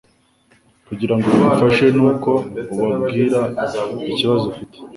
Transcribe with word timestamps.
kugirango 0.87 1.25
bagufashe 1.31 1.85
nuko 1.97 2.31
ubabwira 2.73 3.39
ikibazo 4.11 4.43
ufite 4.51 4.77